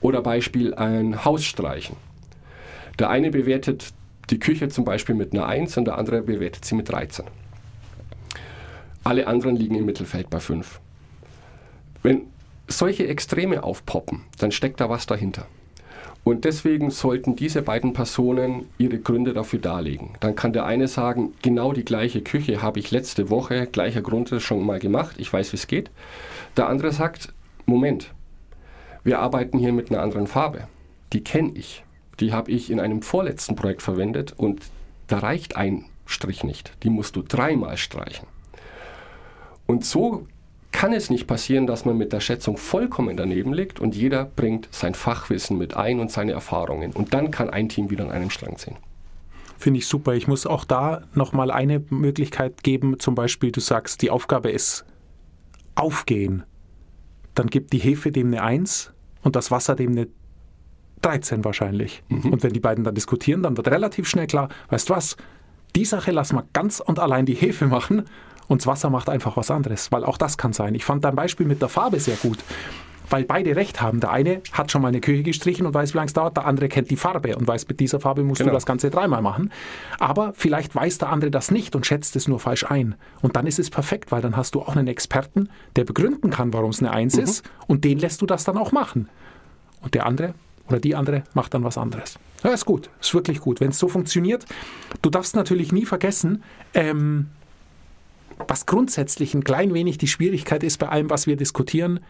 [0.00, 1.96] Oder Beispiel ein Haus streichen.
[2.98, 3.92] Der eine bewertet
[4.30, 7.24] die Küche zum Beispiel mit einer 1 und der andere bewertet sie mit 13.
[9.04, 10.80] Alle anderen liegen im Mittelfeld bei 5.
[12.02, 12.22] Wenn
[12.66, 15.46] solche Extreme aufpoppen, dann steckt da was dahinter.
[16.24, 20.10] Und deswegen sollten diese beiden Personen ihre Gründe dafür darlegen.
[20.20, 24.28] Dann kann der eine sagen, genau die gleiche Küche habe ich letzte Woche, gleicher Grund
[24.38, 25.90] schon mal gemacht, ich weiß, wie es geht.
[26.56, 27.32] Der andere sagt,
[27.64, 28.12] Moment,
[29.04, 30.68] wir arbeiten hier mit einer anderen Farbe.
[31.12, 31.84] Die kenne ich.
[32.20, 34.60] Die habe ich in einem vorletzten Projekt verwendet und
[35.06, 36.72] da reicht ein Strich nicht.
[36.82, 38.26] Die musst du dreimal streichen.
[39.66, 40.26] Und so
[40.72, 44.68] kann es nicht passieren, dass man mit der Schätzung vollkommen daneben liegt und jeder bringt
[44.70, 46.92] sein Fachwissen mit ein und seine Erfahrungen.
[46.92, 48.76] Und dann kann ein Team wieder an einem Strang ziehen.
[49.56, 50.14] Finde ich super.
[50.14, 53.00] Ich muss auch da nochmal eine Möglichkeit geben.
[53.00, 54.84] Zum Beispiel, du sagst, die Aufgabe ist
[55.74, 56.44] aufgehen.
[57.34, 60.08] Dann gibt die Hefe dem eine 1 und das Wasser dem eine
[61.02, 62.02] 13 wahrscheinlich.
[62.08, 65.16] Und wenn die beiden dann diskutieren, dann wird relativ schnell klar, weißt du was,
[65.76, 68.04] die Sache lassen wir ganz und allein die Hefe machen
[68.48, 70.74] und das Wasser macht einfach was anderes, weil auch das kann sein.
[70.74, 72.38] Ich fand dein Beispiel mit der Farbe sehr gut,
[73.10, 74.00] weil beide recht haben.
[74.00, 76.46] Der eine hat schon mal eine Küche gestrichen und weiß, wie lange es dauert, der
[76.46, 78.50] andere kennt die Farbe und weiß, mit dieser Farbe musst Genau.
[78.50, 79.50] du das Ganze dreimal machen.
[79.98, 82.96] Aber vielleicht weiß der andere das nicht und schätzt es nur falsch ein.
[83.22, 86.52] Und dann ist es perfekt, weil dann hast du auch einen Experten, der begründen kann,
[86.52, 89.08] warum es eine Eins ist und den lässt du das dann auch machen.
[89.80, 90.34] Und der andere
[90.68, 92.18] oder die andere macht dann was anderes.
[92.44, 93.60] Ja, ist gut, ist wirklich gut.
[93.60, 94.44] Wenn es so funktioniert,
[95.02, 96.42] du darfst natürlich nie vergessen,
[96.74, 97.28] ähm,
[98.46, 102.00] was grundsätzlich ein klein wenig die Schwierigkeit ist bei allem, was wir diskutieren,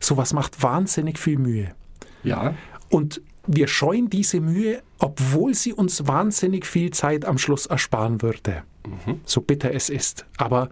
[0.00, 1.74] sowas macht wahnsinnig viel Mühe.
[2.22, 2.54] Ja,
[2.88, 8.62] Und wir scheuen diese Mühe, obwohl sie uns wahnsinnig viel Zeit am Schluss ersparen würde.
[9.24, 10.26] So bitter es ist.
[10.36, 10.70] Aber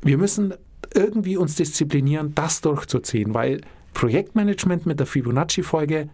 [0.00, 0.54] wir müssen
[0.94, 3.60] irgendwie uns disziplinieren, das durchzuziehen, weil
[3.94, 6.08] Projektmanagement mit der Fibonacci-Folge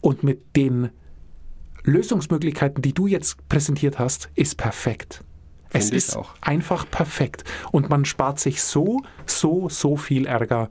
[0.00, 0.90] und mit den
[1.84, 5.22] Lösungsmöglichkeiten, die du jetzt präsentiert hast, ist perfekt.
[5.74, 6.30] Es ist auch.
[6.40, 7.44] einfach perfekt.
[7.72, 10.70] Und man spart sich so, so, so viel Ärger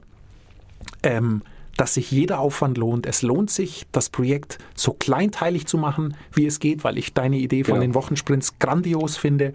[1.02, 1.42] ähm,
[1.76, 3.04] dass sich jeder Aufwand lohnt.
[3.04, 7.36] Es lohnt sich, das Projekt so kleinteilig zu machen, wie es geht, weil ich deine
[7.38, 7.82] Idee von Genau.
[7.82, 9.54] den Wochensprints grandios finde.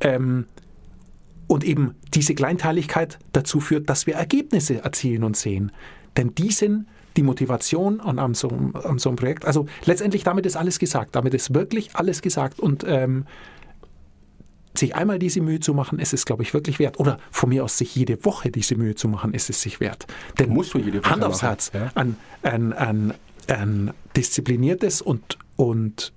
[0.00, 0.46] Ähm,
[1.48, 5.70] und eben diese Kleinteiligkeit dazu führt, dass wir Ergebnisse erzielen und sehen.
[6.16, 6.86] Denn die sind
[7.16, 9.44] die Motivation an, an, so, einem- an so einem Projekt.
[9.44, 11.14] Also letztendlich damit ist alles gesagt.
[11.14, 12.58] Damit ist wirklich alles gesagt.
[12.58, 13.26] Und ähm,
[14.74, 16.98] sich einmal diese Mühe zu machen, ist es, glaube ich, wirklich wert.
[17.00, 20.06] Oder von mir aus sich jede Woche diese Mühe zu machen, ist es sich wert.
[20.38, 21.90] Denn Musst du jede Woche Hand aufs Herz, ja.
[21.94, 23.14] ein, ein, ein,
[23.48, 26.12] ein diszipliniertes und, und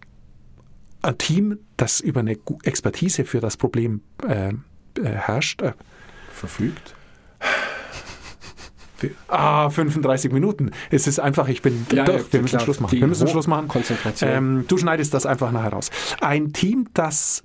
[1.01, 4.53] ein Team, das über eine Expertise für das Problem äh, äh,
[5.03, 5.73] herrscht, äh,
[6.31, 6.95] verfügt.
[9.27, 10.71] Ah, 35 Minuten.
[10.89, 12.19] Es ist einfach, ich bin Ja, durch.
[12.19, 12.61] ja, Wir müssen klar.
[12.63, 12.95] Schluss machen.
[12.95, 13.67] Die Wir müssen Schluss machen.
[13.67, 14.29] Konzentration.
[14.29, 15.89] Ähm, du schneidest das einfach nachher raus.
[16.21, 17.43] Ein Team, das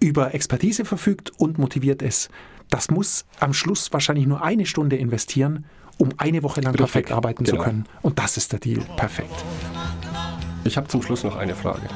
[0.00, 2.30] über Expertise verfügt und motiviert ist,
[2.70, 5.64] das muss am Schluss wahrscheinlich nur eine Stunde investieren,
[5.98, 7.64] um eine Woche lang Richtig, perfekt arbeiten zu genau.
[7.64, 7.86] können.
[8.02, 8.82] Und das ist der Deal.
[8.96, 9.44] Perfekt.
[10.64, 11.88] Ich habe zum Schluss noch eine Frage.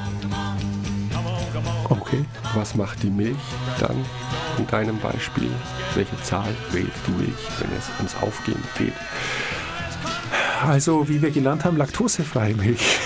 [1.89, 2.23] Okay.
[2.55, 3.35] Was macht die Milch
[3.79, 4.05] dann
[4.57, 5.51] in deinem Beispiel?
[5.93, 8.93] Welche Zahl wählt die Milch, wenn es ums Aufgehen geht?
[10.65, 12.97] Also, wie wir gelernt haben, laktosefreie Milch.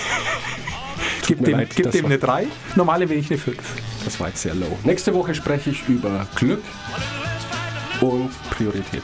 [1.26, 3.58] Gib dem, leid, gib dem eine 3, normale will ich eine 5.
[4.06, 4.78] Das war jetzt sehr low.
[4.84, 6.62] Nächste Woche spreche ich über Glück
[8.00, 9.02] und Priorität.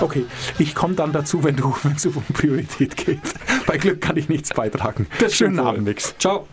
[0.00, 0.24] Okay,
[0.58, 3.20] ich komme dann dazu, wenn du, wenn es um Priorität geht.
[3.66, 5.06] Bei Glück kann ich nichts beitragen.
[5.18, 5.66] Schönen stimmt wohl.
[5.66, 6.14] Abend, Nix.
[6.18, 6.48] Ciao.